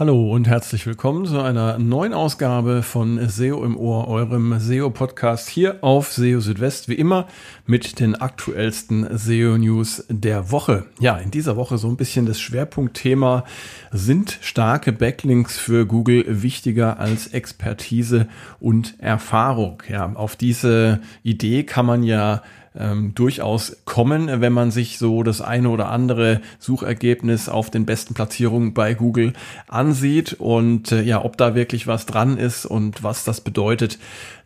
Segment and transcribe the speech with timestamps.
[0.00, 5.84] Hallo und herzlich willkommen zu einer neuen Ausgabe von SEO im Ohr, eurem SEO-Podcast hier
[5.84, 7.28] auf SEO Südwest, wie immer
[7.66, 10.86] mit den aktuellsten SEO-News der Woche.
[11.00, 13.44] Ja, in dieser Woche so ein bisschen das Schwerpunktthema,
[13.92, 18.26] sind starke Backlinks für Google wichtiger als Expertise
[18.58, 19.82] und Erfahrung?
[19.86, 22.40] Ja, auf diese Idee kann man ja
[22.76, 28.14] ähm, durchaus kommen, wenn man sich so das eine oder andere Suchergebnis auf den besten
[28.14, 29.32] Platzierungen bei Google
[29.66, 33.98] ansieht und äh, ja, ob da wirklich was dran ist und was das bedeutet,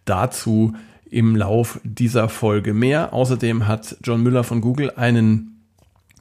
[0.04, 0.74] dazu
[1.10, 3.12] im Lauf dieser Folge mehr.
[3.12, 5.53] Außerdem hat John Müller von Google einen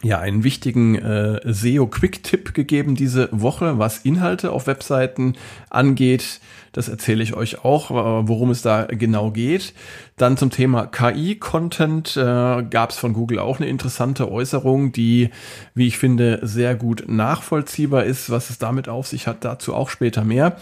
[0.03, 5.35] ja, einen wichtigen äh, SEO-Quick-Tipp gegeben diese Woche, was Inhalte auf Webseiten
[5.69, 6.41] angeht.
[6.73, 9.73] Das erzähle ich euch auch, worum es da genau geht.
[10.17, 15.29] Dann zum Thema KI-Content äh, gab es von Google auch eine interessante Äußerung, die,
[15.75, 18.29] wie ich finde, sehr gut nachvollziehbar ist.
[18.29, 20.57] Was es damit auf sich hat, dazu auch später mehr.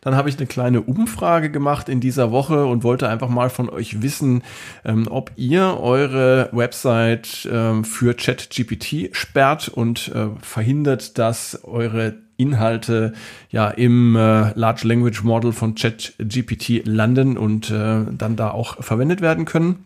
[0.00, 3.68] Dann habe ich eine kleine Umfrage gemacht in dieser Woche und wollte einfach mal von
[3.68, 4.42] euch wissen,
[4.84, 13.12] ähm, ob ihr eure Website ähm, für ChatGPT sperrt und äh, verhindert, dass eure Inhalte
[13.50, 19.20] ja im äh, Large Language Model von ChatGPT landen und äh, dann da auch verwendet
[19.20, 19.84] werden können.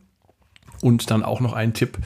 [0.80, 1.98] Und dann auch noch ein Tipp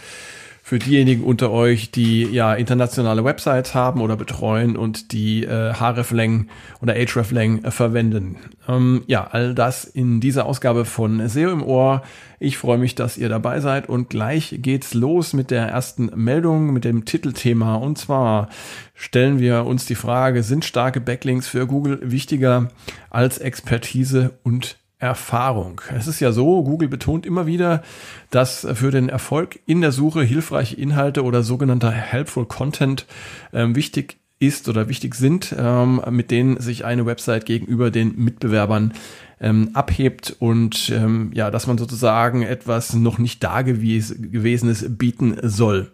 [0.68, 6.48] für diejenigen unter euch, die ja internationale Websites haben oder betreuen und die äh, hreflang
[6.82, 8.36] oder hreflang äh, verwenden.
[8.68, 12.02] Ähm, ja, all das in dieser Ausgabe von SEO im Ohr.
[12.38, 16.74] Ich freue mich, dass ihr dabei seid und gleich geht's los mit der ersten Meldung,
[16.74, 17.76] mit dem Titelthema.
[17.76, 18.50] Und zwar
[18.92, 22.68] stellen wir uns die Frage, sind starke Backlinks für Google wichtiger
[23.08, 25.80] als Expertise und Erfahrung.
[25.96, 27.82] Es ist ja so, Google betont immer wieder,
[28.30, 33.06] dass für den Erfolg in der Suche hilfreiche Inhalte oder sogenannter Helpful Content
[33.52, 38.92] ähm, wichtig ist oder wichtig sind, ähm, mit denen sich eine Website gegenüber den Mitbewerbern
[39.40, 45.90] ähm, abhebt und ähm, ja, dass man sozusagen etwas noch nicht dagewesenes bieten soll.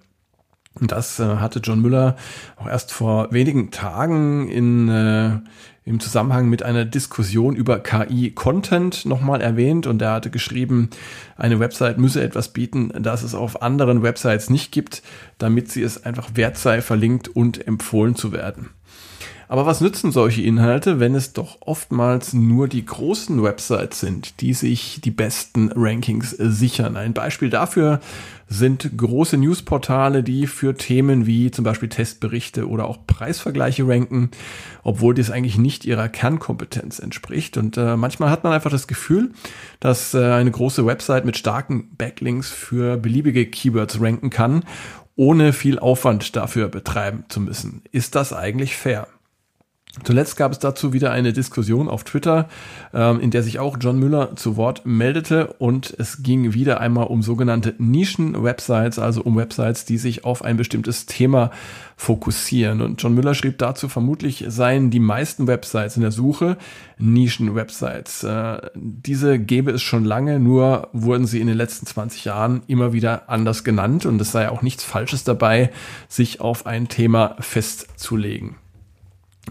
[0.80, 2.16] Und das äh, hatte John Müller
[2.56, 5.38] auch erst vor wenigen Tagen in äh,
[5.86, 10.88] im Zusammenhang mit einer Diskussion über KI-Content nochmal erwähnt und er hatte geschrieben,
[11.36, 15.02] eine Website müsse etwas bieten, das es auf anderen Websites nicht gibt,
[15.36, 18.70] damit sie es einfach wert sei, verlinkt und empfohlen zu werden.
[19.48, 24.54] Aber was nützen solche Inhalte, wenn es doch oftmals nur die großen Websites sind, die
[24.54, 26.96] sich die besten Rankings sichern?
[26.96, 28.00] Ein Beispiel dafür
[28.48, 34.30] sind große Newsportale, die für Themen wie zum Beispiel Testberichte oder auch Preisvergleiche ranken,
[34.82, 37.56] obwohl dies eigentlich nicht ihrer Kernkompetenz entspricht.
[37.56, 39.32] Und äh, manchmal hat man einfach das Gefühl,
[39.80, 44.64] dass äh, eine große Website mit starken Backlinks für beliebige Keywords ranken kann,
[45.16, 47.82] ohne viel Aufwand dafür betreiben zu müssen.
[47.92, 49.06] Ist das eigentlich fair?
[50.02, 52.48] Zuletzt gab es dazu wieder eine Diskussion auf Twitter,
[52.92, 57.06] ähm, in der sich auch John Müller zu Wort meldete und es ging wieder einmal
[57.06, 61.52] um sogenannte Nischen-Websites, also um Websites, die sich auf ein bestimmtes Thema
[61.96, 62.80] fokussieren.
[62.80, 66.56] Und John Müller schrieb dazu, vermutlich seien die meisten Websites in der Suche
[66.98, 68.24] Nischen-Websites.
[68.24, 72.92] Äh, diese gäbe es schon lange, nur wurden sie in den letzten 20 Jahren immer
[72.92, 75.70] wieder anders genannt und es sei auch nichts Falsches dabei,
[76.08, 78.56] sich auf ein Thema festzulegen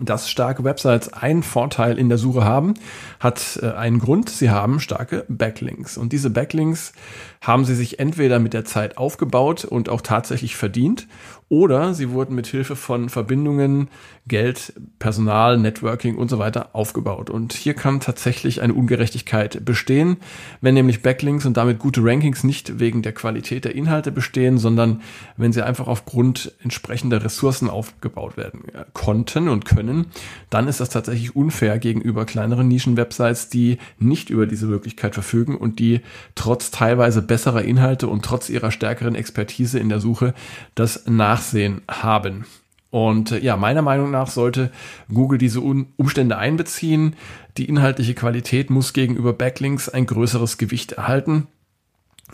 [0.02, 2.74] dass starke Websites einen Vorteil in der Suche haben,
[3.20, 4.30] hat äh, einen Grund.
[4.30, 5.98] Sie haben starke Backlinks.
[5.98, 6.94] Und diese Backlinks
[7.42, 11.08] haben sie sich entweder mit der Zeit aufgebaut und auch tatsächlich verdient
[11.54, 13.90] oder sie wurden mit Hilfe von Verbindungen,
[14.28, 17.30] Geld, Personal, Networking und so weiter aufgebaut.
[17.30, 20.18] Und hier kann tatsächlich eine Ungerechtigkeit bestehen,
[20.62, 25.02] wenn nämlich Backlinks und damit gute Rankings nicht wegen der Qualität der Inhalte bestehen, sondern
[25.38, 29.83] wenn sie einfach aufgrund entsprechender Ressourcen aufgebaut werden äh, konnten und können,
[30.50, 35.80] dann ist das tatsächlich unfair gegenüber kleineren Nischen-Websites, die nicht über diese Möglichkeit verfügen und
[35.80, 36.02] die
[36.36, 40.34] trotz teilweise besserer Inhalte und trotz ihrer stärkeren Expertise in der Suche
[40.76, 42.46] das Nachsehen haben.
[42.94, 44.72] Und äh, ja, meiner Meinung nach sollte
[45.12, 47.16] Google diese Umstände einbeziehen.
[47.58, 51.48] Die inhaltliche Qualität muss gegenüber Backlinks ein größeres Gewicht erhalten.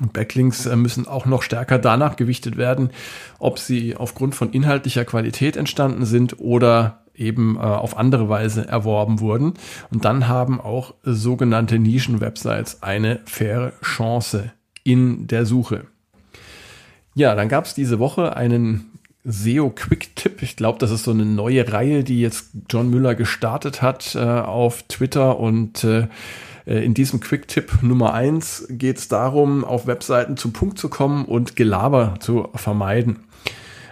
[0.01, 2.89] Und Backlinks äh, müssen auch noch stärker danach gewichtet werden,
[3.39, 9.19] ob sie aufgrund von inhaltlicher Qualität entstanden sind oder eben äh, auf andere Weise erworben
[9.19, 9.53] wurden.
[9.91, 14.51] Und dann haben auch sogenannte Nischen-Websites eine faire Chance
[14.83, 15.85] in der Suche.
[17.15, 18.85] Ja, dann gab es diese Woche einen
[19.25, 20.41] SEO Quick Tipp.
[20.41, 24.19] Ich glaube, das ist so eine neue Reihe, die jetzt John Müller gestartet hat äh,
[24.19, 26.07] auf Twitter und äh,
[26.65, 31.25] äh in diesem Quick-Tipp Nummer eins geht es darum, auf Webseiten zum Punkt zu kommen
[31.25, 33.19] und Gelaber zu vermeiden.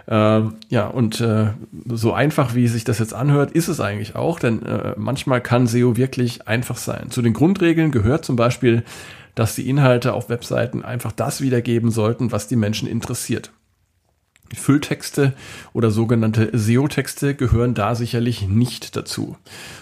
[0.08, 1.48] Äh, ja, und äh,
[1.86, 5.68] so einfach, wie sich das jetzt anhört, ist es eigentlich auch, denn äh, manchmal kann
[5.68, 7.12] SEO wirklich einfach sein.
[7.12, 8.84] Zu den Grundregeln gehört zum Beispiel,
[9.36, 13.52] dass die Inhalte auf Webseiten einfach das wiedergeben sollten, was die Menschen interessiert.
[14.56, 15.34] Fülltexte
[15.74, 19.36] oder sogenannte SEO-Texte gehören da sicherlich nicht dazu.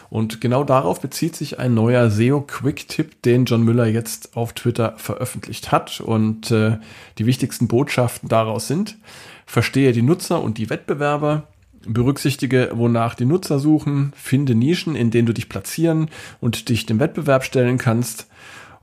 [0.10, 5.72] Und genau darauf bezieht sich ein neuer SEO-Quick-Tipp, den John Müller jetzt auf Twitter veröffentlicht
[5.72, 6.02] hat.
[6.02, 6.78] Und äh,
[7.18, 8.98] die wichtigsten Botschaften daraus sind,
[9.46, 11.48] verstehe die Nutzer und die Wettbewerber,
[11.88, 16.10] berücksichtige, wonach die Nutzer suchen, finde Nischen, in denen du dich platzieren
[16.42, 18.28] und dich dem Wettbewerb stellen kannst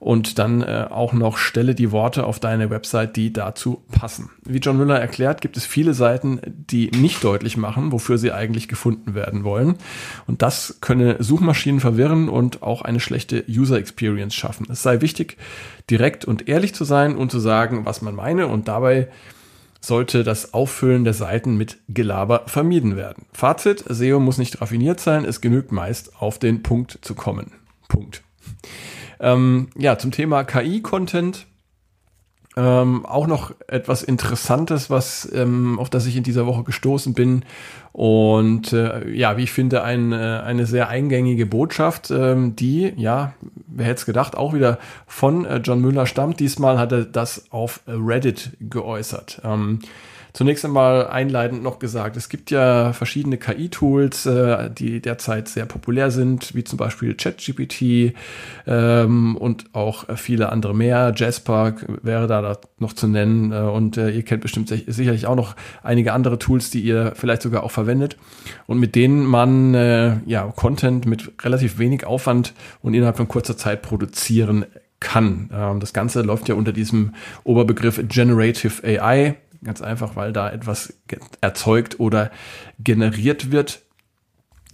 [0.03, 4.31] und dann äh, auch noch stelle die Worte auf deine Website, die dazu passen.
[4.45, 8.67] Wie John Müller erklärt, gibt es viele Seiten, die nicht deutlich machen, wofür sie eigentlich
[8.67, 9.77] gefunden werden wollen.
[10.27, 14.67] Und das könne Suchmaschinen verwirren und auch eine schlechte User Experience schaffen.
[14.69, 15.37] Es sei wichtig,
[15.89, 19.07] direkt und ehrlich zu sein und zu sagen, was man meine und dabei
[19.81, 23.27] sollte das Auffüllen der Seiten mit Gelaber vermieden werden.
[23.33, 27.53] Fazit, SEO muss nicht raffiniert sein, es genügt meist auf den Punkt zu kommen.
[27.87, 28.25] Punkt.
[29.23, 31.47] Ähm, ja, zum Thema KI-Content.
[32.55, 37.47] Ähm, auch noch etwas Interessantes, was ähm, auf das ich in dieser Woche gestoßen bin
[37.93, 43.33] und äh, ja, wie ich finde, ein, äh, eine sehr eingängige Botschaft, ähm, die, ja,
[43.69, 46.41] wer hätte es gedacht, auch wieder von äh, John Müller stammt.
[46.41, 49.41] Diesmal hat er das auf Reddit geäußert.
[49.45, 49.81] Ähm,
[50.33, 56.11] Zunächst einmal einleitend noch gesagt, es gibt ja verschiedene KI-Tools, äh, die derzeit sehr populär
[56.11, 58.15] sind, wie zum Beispiel ChatGPT
[58.67, 61.13] ähm, und auch viele andere mehr.
[61.15, 65.55] Jasper wäre da noch zu nennen äh, und äh, ihr kennt bestimmt sicherlich auch noch
[65.83, 68.17] einige andere Tools, die ihr vielleicht sogar auch verwendet
[68.67, 73.59] und mit denen man äh, ja Content mit relativ wenig Aufwand und innerhalb von kurzer
[73.59, 74.65] Zeit produzieren
[75.03, 75.51] kann.
[75.53, 77.15] Ähm, das Ganze läuft ja unter diesem
[77.45, 79.35] Oberbegriff Generative AI.
[79.65, 80.95] Ganz einfach, weil da etwas
[81.41, 82.31] erzeugt oder
[82.79, 83.83] generiert wird.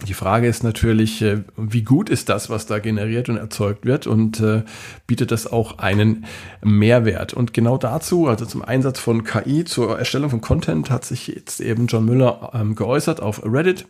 [0.07, 4.07] Die Frage ist natürlich, äh, wie gut ist das, was da generiert und erzeugt wird
[4.07, 4.63] und äh,
[5.07, 6.25] bietet das auch einen
[6.63, 7.33] Mehrwert?
[7.33, 11.59] Und genau dazu, also zum Einsatz von KI zur Erstellung von Content, hat sich jetzt
[11.59, 13.87] eben John Müller ähm, geäußert auf Reddit.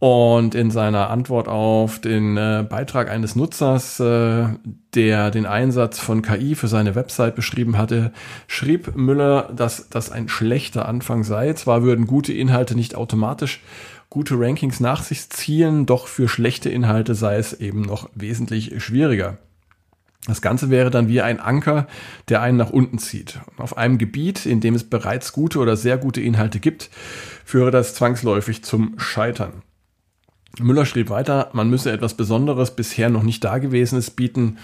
[0.00, 4.46] Und in seiner Antwort auf den äh, Beitrag eines Nutzers, äh,
[4.94, 8.12] der den Einsatz von KI für seine Website beschrieben hatte,
[8.46, 11.52] schrieb Müller, dass das ein schlechter Anfang sei.
[11.54, 13.60] Zwar würden gute Inhalte nicht automatisch
[14.10, 19.38] gute Rankings nach sich ziehen, doch für schlechte Inhalte sei es eben noch wesentlich schwieriger.
[20.26, 21.86] Das Ganze wäre dann wie ein Anker,
[22.28, 23.40] der einen nach unten zieht.
[23.56, 26.90] Auf einem Gebiet, in dem es bereits gute oder sehr gute Inhalte gibt,
[27.44, 29.62] führe das zwangsläufig zum Scheitern.
[30.58, 34.58] Müller schrieb weiter, man müsse etwas Besonderes, bisher noch nicht Dagewesenes bieten,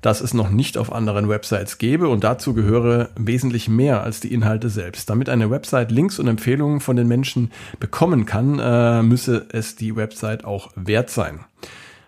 [0.00, 4.32] das es noch nicht auf anderen Websites gäbe und dazu gehöre wesentlich mehr als die
[4.32, 5.10] Inhalte selbst.
[5.10, 9.96] Damit eine Website Links und Empfehlungen von den Menschen bekommen kann, äh, müsse es die
[9.96, 11.40] Website auch wert sein.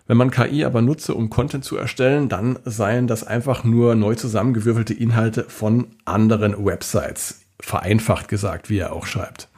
[0.06, 4.14] Wenn man KI aber nutze, um Content zu erstellen, dann seien das einfach nur neu
[4.14, 7.42] zusammengewürfelte Inhalte von anderen Websites.
[7.60, 9.48] Vereinfacht gesagt, wie er auch schreibt.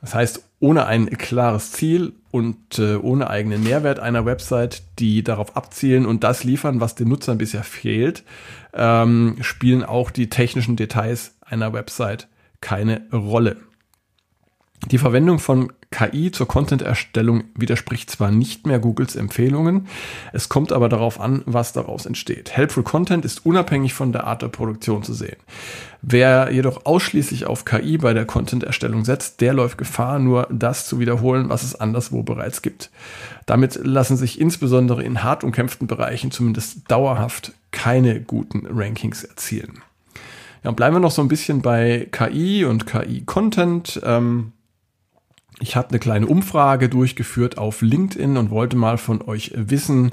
[0.00, 5.56] Das heißt, ohne ein klares Ziel und äh, ohne eigenen Mehrwert einer Website, die darauf
[5.56, 8.24] abzielen und das liefern, was den Nutzern bisher fehlt,
[8.74, 12.28] ähm, spielen auch die technischen Details einer Website
[12.60, 13.56] keine Rolle.
[14.86, 19.86] Die Verwendung von KI zur Content-Erstellung widerspricht zwar nicht mehr Googles Empfehlungen,
[20.32, 22.56] es kommt aber darauf an, was daraus entsteht.
[22.56, 25.36] Helpful Content ist unabhängig von der Art der Produktion zu sehen.
[26.00, 31.00] Wer jedoch ausschließlich auf KI bei der Content-Erstellung setzt, der läuft Gefahr, nur das zu
[31.00, 32.90] wiederholen, was es anderswo bereits gibt.
[33.46, 39.82] Damit lassen sich insbesondere in hart umkämpften Bereichen zumindest dauerhaft keine guten Rankings erzielen.
[40.64, 44.00] Ja, bleiben wir noch so ein bisschen bei KI und KI-Content.
[44.04, 44.52] Ähm,
[45.60, 50.12] ich habe eine kleine Umfrage durchgeführt auf LinkedIn und wollte mal von euch wissen,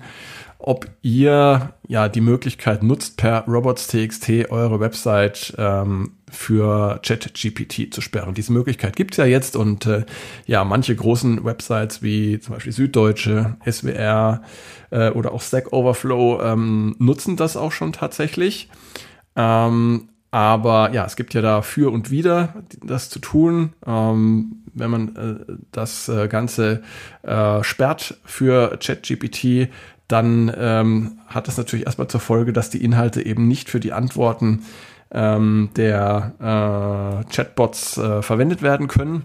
[0.58, 8.34] ob ihr ja die Möglichkeit nutzt, per Robots.txt eure Website ähm, für ChatGPT zu sperren.
[8.34, 10.06] Diese Möglichkeit gibt's ja jetzt und äh,
[10.48, 14.42] ja, manche großen Websites wie zum Beispiel Süddeutsche, SWR
[14.90, 18.70] äh, oder auch Stack Overflow ähm, nutzen das auch schon tatsächlich.
[19.36, 23.72] Ähm, aber ja, es gibt ja da für und wieder das zu tun.
[23.88, 26.84] Ähm, wenn man äh, das äh, Ganze
[27.24, 29.70] äh, sperrt für ChatGPT,
[30.10, 33.94] dann ähm, hat das natürlich erstmal zur Folge, dass die Inhalte eben nicht für die
[33.94, 34.66] Antworten
[35.10, 39.24] ähm, der äh, Chatbots äh, verwendet werden können.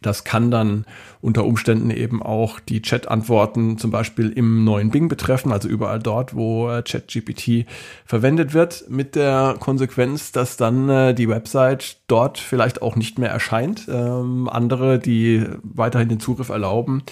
[0.00, 0.84] Das kann dann
[1.20, 6.36] unter Umständen eben auch die Chat-Antworten zum Beispiel im neuen Bing betreffen, also überall dort,
[6.36, 7.66] wo äh, ChatGPT
[8.04, 13.30] verwendet wird, mit der Konsequenz, dass dann äh, die Website dort vielleicht auch nicht mehr
[13.30, 13.88] erscheint.
[13.88, 17.02] Ähm, andere, die weiterhin den Zugriff erlauben,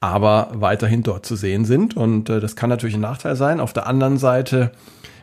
[0.00, 1.96] aber weiterhin dort zu sehen sind.
[1.96, 3.60] Und äh, das kann natürlich ein Nachteil sein.
[3.60, 4.72] Auf der anderen Seite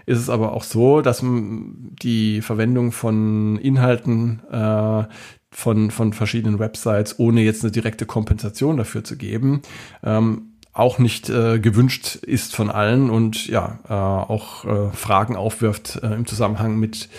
[0.06, 5.04] ist es aber auch so, dass die Verwendung von Inhalten, äh,
[5.52, 9.62] von, von verschiedenen Websites, ohne jetzt eine direkte Kompensation dafür zu geben,
[10.04, 16.00] ähm, auch nicht äh, gewünscht ist von allen und ja, äh, auch äh, Fragen aufwirft
[16.02, 17.10] äh, im Zusammenhang mit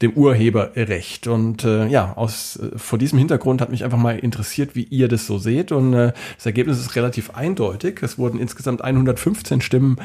[0.00, 1.26] dem Urheberrecht.
[1.26, 5.08] Und äh, ja, aus äh, vor diesem Hintergrund hat mich einfach mal interessiert, wie ihr
[5.08, 5.72] das so seht.
[5.72, 8.02] Und äh, das Ergebnis ist relativ eindeutig.
[8.02, 9.96] Es wurden insgesamt 115 Stimmen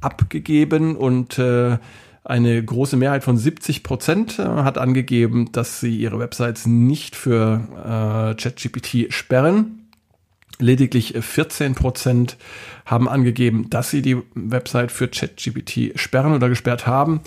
[0.00, 1.78] abgegeben und äh,
[2.24, 8.34] eine große Mehrheit von 70 Prozent äh, hat angegeben, dass sie ihre Websites nicht für
[8.34, 9.88] äh, ChatGPT sperren.
[10.58, 12.36] Lediglich 14 Prozent
[12.86, 17.20] haben angegeben, dass sie die Website für ChatGPT sperren oder gesperrt haben.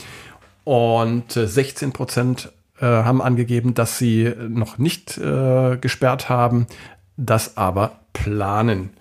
[0.64, 6.68] Und 16 äh, Prozent äh, haben angegeben, dass sie noch nicht äh, gesperrt haben,
[7.18, 8.92] das aber planen.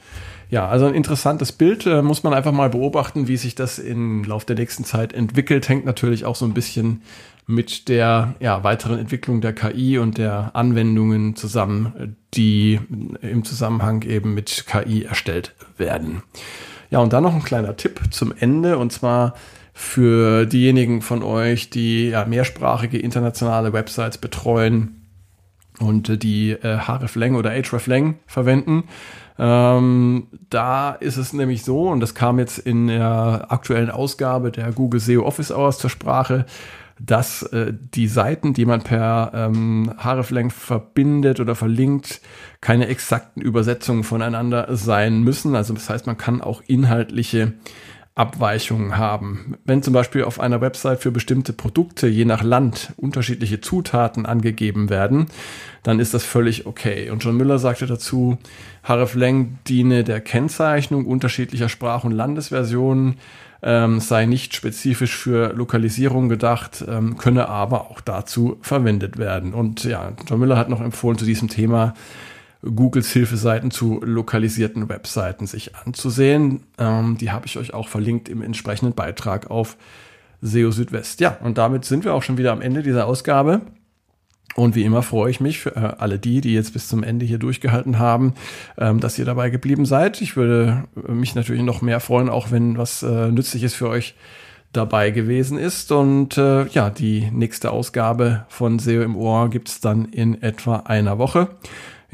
[0.51, 1.87] Ja, also ein interessantes Bild.
[1.87, 5.69] Äh, muss man einfach mal beobachten, wie sich das im Laufe der nächsten Zeit entwickelt.
[5.69, 7.03] Hängt natürlich auch so ein bisschen
[7.47, 12.81] mit der ja, weiteren Entwicklung der KI und der Anwendungen zusammen, die
[13.21, 16.23] im Zusammenhang eben mit KI erstellt werden.
[16.91, 19.35] Ja, und dann noch ein kleiner Tipp zum Ende und zwar
[19.75, 25.04] für diejenigen von euch, die ja, mehrsprachige internationale Websites betreuen
[25.81, 28.85] und äh, die äh, hreflang oder hreflang verwenden.
[29.39, 34.71] Ähm, da ist es nämlich so, und das kam jetzt in der aktuellen Ausgabe der
[34.73, 36.47] Google SEO Office Hours zur Sprache,
[37.01, 42.21] dass äh, die Seiten, die man per ähm, hreflang verbindet oder verlinkt,
[42.61, 45.57] keine exakten Übersetzungen voneinander sein müssen.
[45.57, 47.55] Also das heißt, man kann auch inhaltliche
[48.17, 49.57] Abweichungen haben.
[49.65, 54.89] Wenn zum Beispiel auf einer Website für bestimmte Produkte je nach Land unterschiedliche Zutaten angegeben
[54.89, 55.27] werden,
[55.83, 57.11] dann ist das völlig okay.
[57.11, 58.39] Und John Müller sagte dazu,
[58.85, 63.17] hreflang diene der Kennzeichnung unterschiedlicher Sprach- und Landesversionen,
[63.65, 69.55] ähm, sei nicht spezifisch für Lokalisierung gedacht, ähm, könne aber auch dazu verwendet werden.
[69.55, 71.95] Und ja, John Müller hat noch empfohlen zu diesem Thema,
[72.65, 76.65] Googles Hilfeseiten zu lokalisierten Webseiten sich anzusehen.
[76.79, 79.77] Ähm, die habe ich euch auch verlinkt im entsprechenden Beitrag auf
[80.41, 81.21] SEO Südwest.
[81.21, 83.63] Ja, und damit sind wir auch schon wieder am Ende dieser Ausgabe.
[84.55, 87.27] Und wie immer freue ich mich für äh, alle die, die jetzt bis zum Ende
[87.27, 88.35] hier durchgehalten haben,
[88.79, 90.21] ähm, dass ihr dabei geblieben seid.
[90.21, 94.15] Ich würde mich natürlich noch mehr freuen, auch wenn was äh, Nützliches für euch
[94.73, 95.91] dabei gewesen ist.
[95.91, 101.19] Und äh, ja, die nächste Ausgabe von SEO im Ohr gibt's dann in etwa einer
[101.19, 101.49] Woche.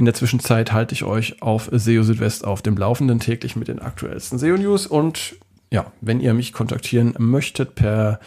[0.01, 3.81] In der Zwischenzeit halte ich euch auf SEO Südwest auf dem Laufenden täglich mit den
[3.81, 5.35] aktuellsten SEO News und
[5.71, 8.19] ja, wenn ihr mich kontaktieren möchtet per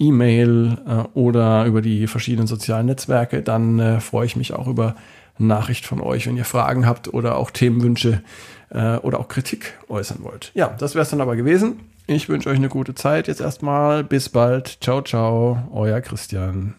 [0.00, 4.96] E-Mail äh, oder über die verschiedenen sozialen Netzwerke, dann äh, freue ich mich auch über
[5.38, 8.20] Nachricht von euch, wenn ihr Fragen habt oder auch Themenwünsche
[8.70, 10.50] äh, oder auch Kritik äußern wollt.
[10.54, 11.78] Ja, das wäre es dann aber gewesen.
[12.08, 14.02] Ich wünsche euch eine gute Zeit jetzt erstmal.
[14.02, 14.78] Bis bald.
[14.80, 15.62] Ciao, ciao.
[15.72, 16.74] Euer Christian.